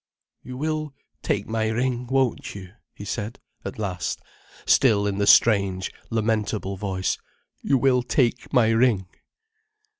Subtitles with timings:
[0.41, 4.19] "You will take my ring, won't you?" he said at last,
[4.65, 7.19] still in the strange, lamentable voice.
[7.61, 9.05] "You will take my ring."